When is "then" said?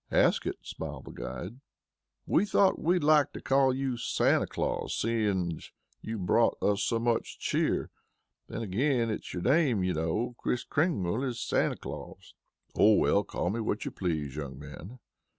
8.47-8.63